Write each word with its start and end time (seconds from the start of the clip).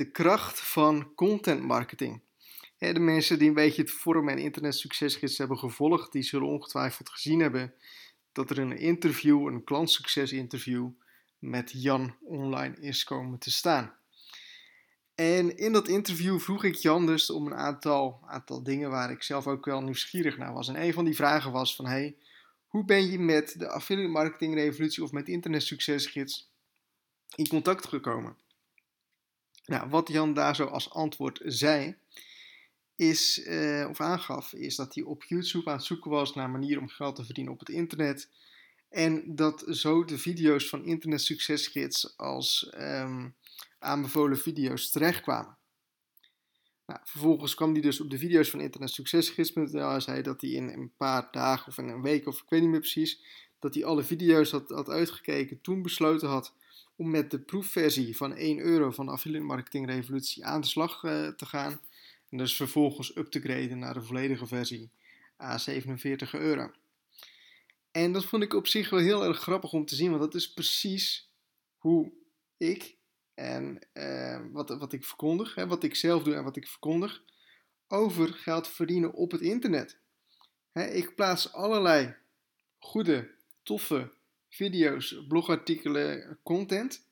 de 0.00 0.10
kracht 0.10 0.60
van 0.60 1.14
content 1.14 1.62
marketing. 1.62 2.20
De 2.78 2.98
mensen 2.98 3.38
die 3.38 3.48
een 3.48 3.54
beetje 3.54 3.82
het 3.82 3.90
forum 3.90 4.28
en 4.28 4.38
internet 4.38 4.74
succesgids 4.74 5.38
hebben 5.38 5.58
gevolgd, 5.58 6.12
die 6.12 6.22
zullen 6.22 6.48
ongetwijfeld 6.48 7.08
gezien 7.08 7.40
hebben 7.40 7.74
dat 8.32 8.50
er 8.50 8.58
een 8.58 8.78
interview, 8.78 9.46
een 9.46 9.64
klantsucces 9.64 10.32
interview 10.32 10.88
met 11.38 11.72
Jan 11.72 12.16
online 12.20 12.76
is 12.80 13.04
komen 13.04 13.38
te 13.38 13.50
staan. 13.50 13.94
En 15.14 15.56
in 15.56 15.72
dat 15.72 15.88
interview 15.88 16.38
vroeg 16.38 16.64
ik 16.64 16.74
Jan 16.74 17.06
dus 17.06 17.30
om 17.30 17.46
een 17.46 17.54
aantal, 17.54 18.20
aantal 18.26 18.62
dingen 18.62 18.90
waar 18.90 19.10
ik 19.10 19.22
zelf 19.22 19.46
ook 19.46 19.64
wel 19.64 19.82
nieuwsgierig 19.82 20.38
naar 20.38 20.52
was. 20.52 20.68
En 20.68 20.82
een 20.82 20.92
van 20.92 21.04
die 21.04 21.14
vragen 21.16 21.52
was 21.52 21.76
van, 21.76 21.86
hey, 21.86 22.16
hoe 22.66 22.84
ben 22.84 23.10
je 23.10 23.18
met 23.18 23.58
de 23.58 23.68
affiliate 23.68 24.10
marketing 24.10 24.54
revolutie 24.54 25.02
of 25.02 25.12
met 25.12 25.28
internet 25.28 25.62
succesgids 25.62 26.50
in 27.34 27.48
contact 27.48 27.86
gekomen? 27.86 28.36
Nou, 29.64 29.88
wat 29.88 30.08
Jan 30.08 30.34
daar 30.34 30.56
zo 30.56 30.64
als 30.64 30.90
antwoord 30.90 31.40
zei, 31.44 31.96
is, 32.96 33.46
uh, 33.46 33.86
of 33.88 34.00
aangaf, 34.00 34.52
is 34.52 34.76
dat 34.76 34.94
hij 34.94 35.04
op 35.04 35.24
YouTube 35.24 35.70
aan 35.70 35.76
het 35.76 35.84
zoeken 35.84 36.10
was 36.10 36.34
naar 36.34 36.50
manieren 36.50 36.82
om 36.82 36.88
geld 36.88 37.16
te 37.16 37.24
verdienen 37.24 37.52
op 37.52 37.58
het 37.58 37.68
internet. 37.68 38.28
En 38.88 39.34
dat 39.34 39.64
zo 39.68 40.04
de 40.04 40.18
video's 40.18 40.68
van 40.68 40.84
Internet 40.84 41.20
Succesgids 41.20 42.16
als 42.16 42.72
um, 42.78 43.34
aanbevolen 43.78 44.38
video's 44.38 44.90
terechtkwamen. 44.90 45.56
Nou, 46.86 47.00
vervolgens 47.04 47.54
kwam 47.54 47.72
hij 47.72 47.80
dus 47.80 48.00
op 48.00 48.10
de 48.10 48.18
video's 48.18 48.50
van 48.50 48.60
Internet 48.60 48.90
Succesgids.nl 48.90 49.90
en 49.90 50.02
zei 50.02 50.22
dat 50.22 50.40
hij 50.40 50.50
in 50.50 50.68
een 50.68 50.92
paar 50.96 51.28
dagen 51.30 51.68
of 51.68 51.78
in 51.78 51.88
een 51.88 52.02
week 52.02 52.26
of 52.26 52.42
ik 52.42 52.48
weet 52.48 52.60
niet 52.60 52.70
meer 52.70 52.80
precies, 52.80 53.20
dat 53.58 53.74
hij 53.74 53.84
alle 53.84 54.02
video's 54.02 54.50
had 54.50 54.88
uitgekeken, 54.88 55.60
toen 55.60 55.82
besloten 55.82 56.28
had 56.28 56.54
om 57.00 57.10
met 57.10 57.30
de 57.30 57.40
proefversie 57.40 58.16
van 58.16 58.36
1 58.36 58.58
euro 58.58 58.90
van 58.90 59.06
de 59.06 59.12
Affiliate 59.12 59.44
Marketing 59.44 59.86
Revolutie 59.86 60.44
aan 60.44 60.60
de 60.60 60.66
slag 60.66 61.02
uh, 61.02 61.28
te 61.28 61.46
gaan. 61.46 61.80
En 62.28 62.38
dus 62.38 62.56
vervolgens 62.56 63.16
up 63.16 63.30
te 63.30 63.40
graden 63.40 63.78
naar 63.78 63.94
de 63.94 64.02
volledige 64.02 64.46
versie 64.46 64.90
a 65.40 65.58
47 65.58 66.34
euro. 66.34 66.70
En 67.90 68.12
dat 68.12 68.24
vond 68.24 68.42
ik 68.42 68.54
op 68.54 68.66
zich 68.66 68.90
wel 68.90 69.00
heel 69.00 69.24
erg 69.24 69.38
grappig 69.38 69.72
om 69.72 69.84
te 69.84 69.94
zien, 69.94 70.10
want 70.10 70.22
dat 70.22 70.34
is 70.34 70.52
precies 70.52 71.30
hoe 71.78 72.12
ik 72.56 72.96
en 73.34 73.78
uh, 73.94 74.40
wat, 74.52 74.68
wat 74.68 74.92
ik 74.92 75.04
verkondig, 75.04 75.54
hè, 75.54 75.66
wat 75.66 75.82
ik 75.82 75.94
zelf 75.94 76.22
doe 76.22 76.34
en 76.34 76.44
wat 76.44 76.56
ik 76.56 76.68
verkondig, 76.68 77.22
over 77.88 78.28
geld 78.28 78.68
verdienen 78.68 79.12
op 79.12 79.30
het 79.30 79.40
internet. 79.40 79.98
Hè, 80.72 80.84
ik 80.84 81.14
plaats 81.14 81.52
allerlei 81.52 82.16
goede, 82.78 83.30
toffe 83.62 84.12
video's, 84.50 85.24
blogartikelen, 85.28 86.38
content. 86.42 87.08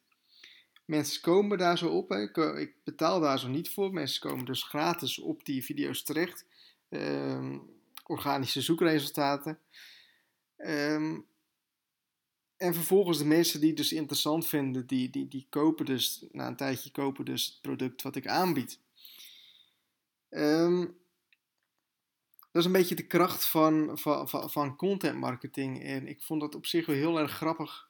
Mensen 0.85 1.21
komen 1.21 1.59
daar 1.59 1.79
zo 1.79 1.89
op. 1.89 2.09
Hè. 2.09 2.59
Ik 2.59 2.75
betaal 2.85 3.21
daar 3.21 3.39
zo 3.39 3.49
niet 3.49 3.71
voor. 3.71 3.93
Mensen 3.93 4.21
komen 4.21 4.45
dus 4.45 4.63
gratis 4.63 5.19
op 5.19 5.45
die 5.45 5.65
video's 5.65 6.03
terecht. 6.03 6.45
Um, 6.89 7.77
organische 8.05 8.61
zoekresultaten. 8.61 9.59
Um, 10.57 11.27
en 12.57 12.75
vervolgens 12.75 13.19
de 13.19 13.25
mensen 13.25 13.61
die 13.61 13.69
het 13.69 13.79
dus 13.79 13.93
interessant 13.93 14.47
vinden, 14.47 14.87
die, 14.87 15.11
die, 15.11 15.29
die 15.29 15.47
kopen 15.51 15.85
dus, 15.85 16.25
na 16.33 16.47
een 16.47 16.57
tijdje 16.57 16.91
kopen 16.91 17.25
dus 17.25 17.47
het 17.47 17.61
product 17.61 18.03
wat 18.03 18.17
ik 18.17 18.27
aanbied. 18.27 18.81
Um, 20.31 20.97
dat 22.51 22.63
is 22.63 22.65
een 22.65 22.73
beetje 22.73 22.95
de 22.95 23.07
kracht 23.07 23.47
van, 23.47 23.99
van, 23.99 24.29
van, 24.29 24.51
van 24.51 24.77
content 24.77 25.19
marketing. 25.19 25.83
En 25.83 26.07
ik 26.07 26.23
vond 26.23 26.41
dat 26.41 26.55
op 26.55 26.67
zich 26.67 26.87
wel 26.87 26.97
heel 26.97 27.19
erg 27.19 27.33
grappig 27.33 27.89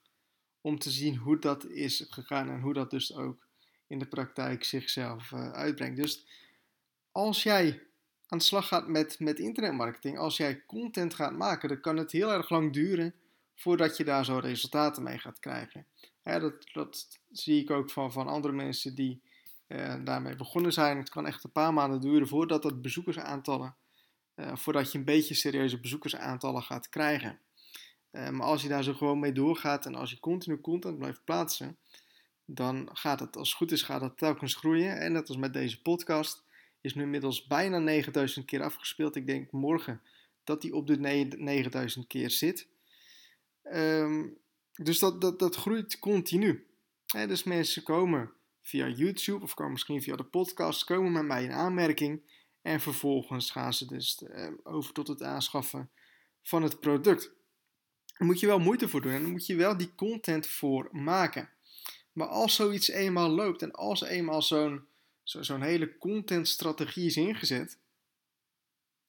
om 0.61 0.79
te 0.79 0.91
zien 0.91 1.17
hoe 1.17 1.39
dat 1.39 1.67
is 1.67 2.07
gegaan 2.09 2.51
en 2.51 2.61
hoe 2.61 2.73
dat 2.73 2.91
dus 2.91 3.15
ook 3.15 3.47
in 3.87 3.99
de 3.99 4.09
praktijk 4.09 4.65
zichzelf 4.65 5.31
uh, 5.31 5.51
uitbrengt. 5.51 5.97
Dus 5.97 6.27
als 7.13 7.43
jij 7.43 7.83
aan 8.27 8.39
de 8.39 8.45
slag 8.45 8.69
gaat 8.69 8.89
met, 8.89 9.19
met 9.19 9.39
internetmarketing, 9.39 10.19
als 10.19 10.37
jij 10.37 10.65
content 10.67 11.15
gaat 11.15 11.37
maken, 11.37 11.69
dan 11.69 11.81
kan 11.81 11.97
het 11.97 12.13
heel 12.13 12.33
erg 12.33 12.51
lang 12.51 12.73
duren 12.73 13.15
voordat 13.55 13.97
je 13.97 14.05
daar 14.05 14.25
zo 14.25 14.39
resultaten 14.39 15.03
mee 15.03 15.19
gaat 15.19 15.39
krijgen. 15.39 15.87
dat, 16.23 16.69
dat 16.73 17.21
zie 17.31 17.63
ik 17.63 17.71
ook 17.71 17.91
van, 17.91 18.13
van 18.13 18.27
andere 18.27 18.55
mensen 18.55 18.95
die 18.95 19.23
uh, 19.69 19.95
daarmee 20.05 20.37
begonnen 20.37 20.73
zijn. 20.73 20.97
Het 20.97 21.09
kan 21.09 21.27
echt 21.27 21.45
een 21.45 21.53
paar 21.53 21.73
maanden 21.73 22.01
duren 22.01 22.29
voordat 22.29 22.65
het 22.65 22.83
bezoekersaantallen, 22.83 23.77
uh, 24.39 24.57
voordat 24.57 24.93
je 24.93 24.99
een 24.99 25.05
beetje 25.05 25.35
serieuze 25.35 25.81
bezoekersaantallen 25.81 26.63
gaat 26.63 26.89
krijgen. 26.89 27.39
Uh, 28.13 28.29
maar 28.29 28.47
als 28.47 28.63
je 28.63 28.69
daar 28.69 28.83
zo 28.83 28.93
gewoon 28.93 29.19
mee 29.19 29.33
doorgaat 29.33 29.87
en 29.87 29.95
als 29.95 30.11
je 30.11 30.21
continu 30.21 30.61
content 30.61 30.99
blijft 30.99 31.25
plaatsen, 31.25 31.79
dan 32.45 32.91
gaat 32.93 33.21
het, 33.21 33.37
als 33.37 33.49
het 33.49 33.57
goed 33.57 33.73
is, 33.73 33.83
gaat 33.83 34.01
het 34.01 34.19
telkens 34.19 34.55
groeien. 34.55 35.01
En 35.01 35.13
net 35.13 35.29
als 35.29 35.37
met 35.37 35.53
deze 35.53 35.83
podcast, 35.83 36.45
is 36.81 36.95
nu 36.95 37.03
inmiddels 37.03 37.47
bijna 37.47 37.79
9000 37.79 38.47
keer 38.47 38.63
afgespeeld. 38.63 39.17
Ik 39.17 39.27
denk 39.27 39.51
morgen 39.51 40.01
dat 40.45 40.61
die 40.61 40.75
op 40.75 40.87
de 40.87 40.97
9000 40.99 42.07
keer 42.07 42.31
zit. 42.31 42.69
Um, 43.73 44.39
dus 44.73 44.99
dat, 44.99 45.21
dat, 45.21 45.39
dat 45.39 45.57
groeit 45.57 45.99
continu. 45.99 46.67
dus 47.07 47.45
mensen 47.45 47.83
komen 47.83 48.33
via 48.63 48.89
YouTube 48.89 49.45
of 49.45 49.55
komen 49.55 49.73
misschien 49.73 50.03
via 50.03 50.17
de 50.17 50.25
podcast, 50.25 50.85
komen 50.85 51.13
met 51.13 51.25
mij 51.25 51.45
in 51.45 51.53
aanmerking. 51.53 52.23
En 52.69 52.81
vervolgens 52.81 53.51
gaan 53.51 53.75
ze 53.75 53.87
dus 53.87 54.23
uh, 54.23 54.49
over 54.63 54.93
tot 54.93 55.09
het 55.09 55.23
aanschaffen 55.23 55.91
van 56.43 56.63
het 56.63 56.81
product. 56.81 57.33
Daar 58.05 58.27
moet 58.27 58.41
je 58.41 58.47
wel 58.47 58.59
moeite 58.59 58.89
voor 58.89 59.01
doen 59.01 59.13
en 59.13 59.23
daar 59.23 59.31
moet 59.31 59.47
je 59.47 59.57
wel 59.57 59.77
die 59.77 59.95
content 59.95 60.47
voor 60.47 60.89
maken. 60.93 61.51
Maar 62.13 62.27
als 62.27 62.55
zoiets 62.55 62.89
eenmaal 62.89 63.29
loopt 63.29 63.63
en 63.63 63.73
als 63.73 64.03
eenmaal 64.03 64.43
zo'n 64.43 64.87
zo, 65.23 65.43
zo'n 65.43 65.63
hele 65.63 65.99
contentstrategie 65.99 67.07
is 67.07 67.17
ingezet, 67.17 67.79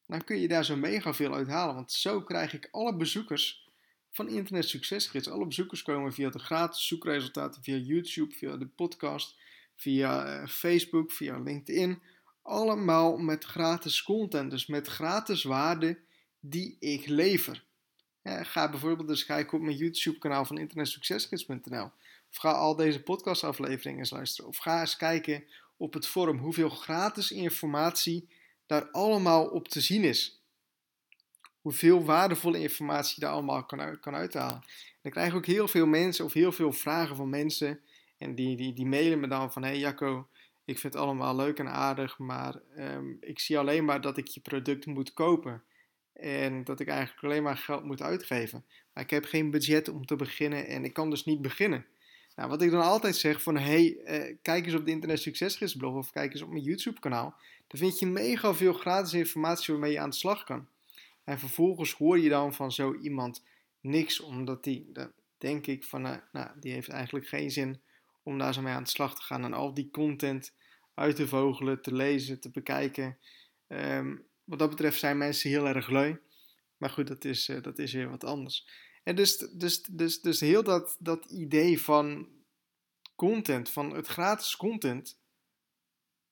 dan 0.07 0.23
kun 0.23 0.39
je 0.39 0.47
daar 0.47 0.65
zo 0.65 0.75
mega 0.75 1.13
veel 1.13 1.33
uit 1.33 1.47
halen. 1.47 1.75
Want 1.75 1.91
zo 1.91 2.21
krijg 2.21 2.53
ik 2.53 2.67
alle 2.71 2.95
bezoekers 2.95 3.69
van 4.11 4.29
Internet 4.29 4.69
Succesgids. 4.69 5.29
Alle 5.29 5.45
bezoekers 5.45 5.81
komen 5.81 6.13
via 6.13 6.29
de 6.29 6.39
gratis 6.39 6.87
zoekresultaten, 6.87 7.63
via 7.63 7.75
YouTube, 7.75 8.35
via 8.35 8.57
de 8.57 8.67
podcast, 8.67 9.35
via 9.75 10.25
eh, 10.25 10.47
Facebook, 10.47 11.11
via 11.11 11.39
LinkedIn. 11.39 12.01
Allemaal 12.49 13.17
met 13.17 13.43
gratis 13.43 14.03
content, 14.03 14.51
dus 14.51 14.65
met 14.65 14.87
gratis 14.87 15.43
waarde 15.43 15.99
die 16.39 16.77
ik 16.79 17.07
lever. 17.07 17.63
ga 18.23 18.69
bijvoorbeeld 18.69 19.09
eens 19.09 19.25
kijken 19.25 19.57
op 19.57 19.63
mijn 19.63 19.77
YouTube-kanaal 19.77 20.45
van 20.45 20.57
internetsuccesgids.nl. 20.57 21.91
Of 22.29 22.35
ga 22.37 22.51
al 22.51 22.75
deze 22.75 23.03
podcastafleveringen 23.03 23.99
eens 23.99 24.09
luisteren. 24.09 24.49
Of 24.49 24.57
ga 24.57 24.79
eens 24.79 24.95
kijken 24.95 25.43
op 25.77 25.93
het 25.93 26.07
forum 26.07 26.37
hoeveel 26.37 26.69
gratis 26.69 27.31
informatie 27.31 28.29
daar 28.65 28.91
allemaal 28.91 29.45
op 29.45 29.67
te 29.67 29.81
zien 29.81 30.03
is 30.03 30.39
hoeveel 31.61 32.05
waardevolle 32.05 32.59
informatie 32.59 33.19
daar 33.19 33.31
allemaal 33.31 33.65
kan, 33.65 33.99
kan 33.99 34.15
uithalen. 34.15 34.61
En 35.01 35.01
ik 35.01 35.11
krijg 35.11 35.33
ook 35.33 35.45
heel 35.45 35.67
veel 35.67 35.85
mensen 35.85 36.25
of 36.25 36.33
heel 36.33 36.51
veel 36.51 36.73
vragen 36.73 37.15
van 37.15 37.29
mensen. 37.29 37.79
En 38.17 38.35
die, 38.35 38.57
die, 38.57 38.73
die 38.73 38.85
mailen 38.85 39.19
me 39.19 39.27
dan 39.27 39.51
van: 39.51 39.63
Hey 39.63 39.77
Jacco, 39.77 40.27
ik 40.69 40.79
vind 40.79 40.93
het 40.93 41.01
allemaal 41.01 41.35
leuk 41.35 41.59
en 41.59 41.71
aardig, 41.71 42.17
maar 42.17 42.61
um, 42.77 43.17
ik 43.19 43.39
zie 43.39 43.57
alleen 43.57 43.85
maar 43.85 44.01
dat 44.01 44.17
ik 44.17 44.27
je 44.27 44.39
product 44.39 44.85
moet 44.85 45.13
kopen. 45.13 45.63
En 46.13 46.63
dat 46.63 46.79
ik 46.79 46.87
eigenlijk 46.87 47.23
alleen 47.23 47.43
maar 47.43 47.57
geld 47.57 47.83
moet 47.83 48.01
uitgeven. 48.01 48.65
Maar 48.93 49.03
ik 49.03 49.09
heb 49.09 49.25
geen 49.25 49.51
budget 49.51 49.87
om 49.87 50.05
te 50.05 50.15
beginnen 50.15 50.67
en 50.67 50.83
ik 50.83 50.93
kan 50.93 51.09
dus 51.09 51.25
niet 51.25 51.41
beginnen. 51.41 51.85
Nou, 52.35 52.49
wat 52.49 52.61
ik 52.61 52.71
dan 52.71 52.81
altijd 52.81 53.15
zeg 53.15 53.41
van, 53.41 53.57
hey, 53.57 53.97
uh, 54.05 54.35
kijk 54.41 54.65
eens 54.65 54.75
op 54.75 54.85
de 54.85 54.91
Internet 54.91 55.21
Succesgidsblog 55.21 55.95
of 55.95 56.11
kijk 56.11 56.33
eens 56.33 56.41
op 56.41 56.49
mijn 56.49 56.63
YouTube 56.63 56.99
kanaal. 56.99 57.35
Daar 57.67 57.79
vind 57.79 57.99
je 57.99 58.05
mega 58.05 58.53
veel 58.53 58.73
gratis 58.73 59.13
informatie 59.13 59.73
waarmee 59.73 59.91
je 59.91 59.99
aan 59.99 60.09
de 60.09 60.15
slag 60.15 60.43
kan. 60.43 60.67
En 61.23 61.39
vervolgens 61.39 61.93
hoor 61.93 62.19
je 62.19 62.29
dan 62.29 62.53
van 62.53 62.71
zo 62.71 62.95
iemand 62.95 63.43
niks, 63.81 64.19
omdat 64.19 64.63
die, 64.63 64.89
dan 64.93 65.11
denk 65.37 65.67
ik 65.67 65.83
van, 65.83 66.05
uh, 66.05 66.15
nou, 66.31 66.49
die 66.59 66.71
heeft 66.71 66.89
eigenlijk 66.89 67.27
geen 67.27 67.51
zin 67.51 67.81
om 68.29 68.37
daar 68.37 68.53
zo 68.53 68.61
mee 68.61 68.73
aan 68.73 68.83
de 68.83 68.89
slag 68.89 69.15
te 69.15 69.21
gaan 69.21 69.43
en 69.43 69.53
al 69.53 69.73
die 69.73 69.89
content 69.89 70.55
uit 70.93 71.15
te 71.15 71.27
vogelen, 71.27 71.81
te 71.81 71.93
lezen, 71.93 72.39
te 72.39 72.51
bekijken. 72.51 73.17
Um, 73.67 74.27
wat 74.43 74.59
dat 74.59 74.69
betreft 74.69 74.99
zijn 74.99 75.17
mensen 75.17 75.49
heel 75.49 75.67
erg 75.67 75.89
lui. 75.89 76.19
Maar 76.77 76.89
goed, 76.89 77.07
dat 77.07 77.25
is, 77.25 77.49
uh, 77.49 77.61
dat 77.61 77.79
is 77.79 77.93
weer 77.93 78.09
wat 78.09 78.23
anders. 78.23 78.67
En 79.03 79.15
dus, 79.15 79.37
dus, 79.37 79.83
dus, 79.83 80.21
dus 80.21 80.39
heel 80.39 80.63
dat, 80.63 80.95
dat 80.99 81.25
idee 81.25 81.81
van 81.81 82.29
content, 83.15 83.69
van 83.69 83.95
het 83.95 84.07
gratis 84.07 84.55
content. 84.55 85.19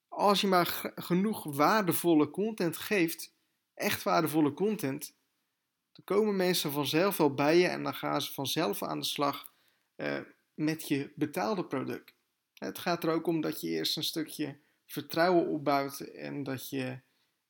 Als 0.07 0.41
je 0.41 0.47
maar 0.47 0.91
genoeg 0.95 1.43
waardevolle 1.43 2.29
content 2.29 2.77
geeft, 2.77 3.35
echt 3.73 4.03
waardevolle 4.03 4.53
content, 4.53 5.15
dan 5.91 6.03
komen 6.05 6.35
mensen 6.35 6.71
vanzelf 6.71 7.17
wel 7.17 7.33
bij 7.33 7.57
je 7.57 7.67
en 7.67 7.83
dan 7.83 7.95
gaan 7.95 8.21
ze 8.21 8.33
vanzelf 8.33 8.83
aan 8.83 8.99
de 8.99 9.05
slag 9.05 9.53
uh, 9.95 10.19
met 10.57 10.87
je 10.87 11.11
betaalde 11.15 11.65
product. 11.65 12.13
Het 12.53 12.79
gaat 12.79 13.03
er 13.03 13.09
ook 13.09 13.27
om 13.27 13.41
dat 13.41 13.61
je 13.61 13.67
eerst 13.67 13.97
een 13.97 14.03
stukje 14.03 14.57
vertrouwen 14.85 15.47
opbouwt 15.47 15.99
en 15.99 16.43
dat 16.43 16.69
je 16.69 16.99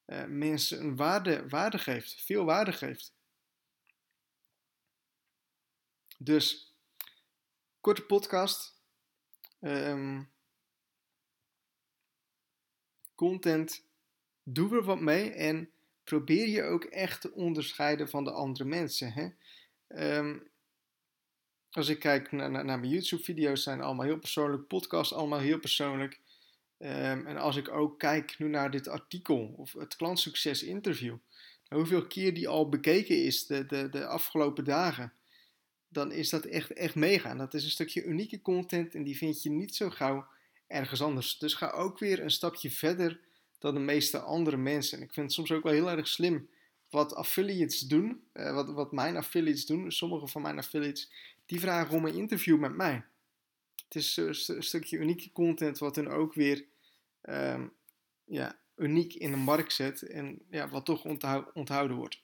uh, 0.06 0.25
mensen 0.25 0.80
een 0.80 0.95
waarde, 0.95 1.50
waarde 1.50 1.77
geeft, 1.77 2.21
veel 2.21 2.45
waarde 2.45 2.74
geeft. 2.74 3.13
Dus, 6.18 6.75
korte 7.81 8.01
podcast. 8.01 8.75
Um, 9.60 10.31
content, 13.15 13.86
doe 14.44 14.75
er 14.75 14.83
wat 14.83 15.00
mee 15.00 15.31
en 15.31 15.71
probeer 16.03 16.48
je 16.48 16.63
ook 16.63 16.83
echt 16.83 17.21
te 17.21 17.33
onderscheiden 17.33 18.10
van 18.10 18.24
de 18.24 18.31
andere 18.31 18.65
mensen. 18.65 19.12
Hè? 19.13 19.30
Ehm, 19.88 20.39
als 21.71 21.87
ik 21.87 21.99
kijk 21.99 22.31
naar, 22.31 22.51
naar, 22.51 22.79
mijn 22.79 22.91
YouTube-video's, 22.91 23.63
zijn 23.63 23.81
allemaal 23.81 24.05
heel 24.05 24.19
persoonlijk, 24.19 24.67
podcasts 24.67 25.13
allemaal 25.13 25.39
heel 25.39 25.59
persoonlijk. 25.59 26.19
Ehm, 26.77 27.25
en 27.25 27.37
als 27.37 27.55
ik 27.55 27.69
ook 27.69 27.99
kijk 27.99 28.35
nu 28.39 28.47
naar 28.47 28.71
dit 28.71 28.87
artikel 28.87 29.53
of 29.57 29.73
het 29.73 29.95
klantsucces 29.95 30.63
interview, 30.63 31.15
hoeveel 31.67 32.07
keer 32.07 32.33
die 32.33 32.47
al 32.47 32.69
bekeken 32.69 33.23
is 33.23 33.45
de, 33.45 33.65
de, 33.65 33.89
de 33.89 34.05
afgelopen 34.05 34.63
dagen, 34.63 35.13
dan 35.89 36.11
is 36.11 36.29
dat 36.29 36.45
echt, 36.45 36.73
echt 36.73 36.95
mega. 36.95 37.35
Dat 37.35 37.53
is 37.53 37.63
een 37.63 37.69
stukje 37.69 38.03
unieke 38.03 38.41
content 38.41 38.95
en 38.95 39.03
die 39.03 39.17
vind 39.17 39.43
je 39.43 39.49
niet 39.49 39.75
zo 39.75 39.89
gauw 39.89 40.27
ergens 40.67 41.01
anders. 41.01 41.37
Dus 41.37 41.53
ga 41.53 41.69
ook 41.69 41.99
weer 41.99 42.23
een 42.23 42.31
stapje 42.31 42.71
verder 42.71 43.19
dan 43.59 43.73
de 43.73 43.79
meeste 43.79 44.19
andere 44.19 44.57
mensen. 44.57 44.97
En 44.97 45.03
ik 45.03 45.13
vind 45.13 45.25
het 45.25 45.35
soms 45.35 45.51
ook 45.51 45.63
wel 45.63 45.73
heel 45.73 45.89
erg 45.89 46.07
slim 46.07 46.49
wat 46.89 47.15
affiliates 47.15 47.79
doen, 47.79 48.23
uh, 48.33 48.53
wat, 48.53 48.69
wat 48.69 48.91
mijn 48.91 49.17
affiliates 49.17 49.65
doen. 49.65 49.91
Sommige 49.91 50.27
van 50.27 50.41
mijn 50.41 50.57
affiliates, 50.57 51.11
die 51.47 51.59
vragen 51.59 51.95
om 51.95 52.05
een 52.05 52.13
interview 52.13 52.59
met 52.59 52.75
mij. 52.75 53.05
Het 53.83 53.95
is 53.95 54.17
een, 54.17 54.63
stukje 54.63 54.97
unieke 54.97 55.31
content 55.31 55.77
wat 55.77 55.95
hun 55.95 56.09
ook 56.09 56.33
weer 56.33 56.65
um, 57.21 57.73
ja, 58.25 58.59
uniek 58.75 59.13
in 59.13 59.31
de 59.31 59.38
markt 59.38 59.73
zet 59.73 60.01
en 60.01 60.41
ja, 60.49 60.69
wat 60.69 60.85
toch 60.85 61.05
onthouden 61.53 61.97
wordt. 61.97 62.21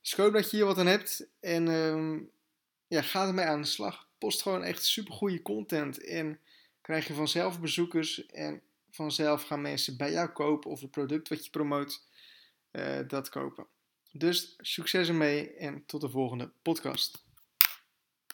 Dus 0.00 0.12
ik 0.12 0.18
hoop 0.18 0.32
dat 0.32 0.50
je 0.50 0.56
hier 0.56 0.66
wat 0.66 0.78
aan 0.78 0.86
hebt 0.86 1.28
en 1.40 1.68
um, 1.68 2.30
ja, 2.86 3.02
ga 3.02 3.26
ermee 3.26 3.44
aan 3.44 3.60
de 3.60 3.66
slag. 3.66 4.08
Post 4.18 4.42
gewoon 4.42 4.62
echt 4.62 4.84
super 4.84 5.14
goede 5.14 5.42
content 5.42 6.04
en 6.04 6.40
krijg 6.80 7.06
je 7.06 7.14
vanzelf 7.14 7.60
bezoekers 7.60 8.26
en 8.26 8.62
vanzelf 8.90 9.42
gaan 9.42 9.60
mensen 9.60 9.96
bij 9.96 10.12
jou 10.12 10.28
kopen 10.28 10.70
of 10.70 10.80
het 10.80 10.90
product 10.90 11.28
wat 11.28 11.44
je 11.44 11.50
promoot, 11.50 12.06
uh, 12.72 12.98
dat 13.08 13.28
kopen. 13.28 13.66
Dus 14.12 14.54
succes 14.58 15.08
ermee 15.08 15.54
en 15.54 15.86
tot 15.86 16.00
de 16.00 16.08
volgende 16.08 16.52
podcast. 16.62 17.23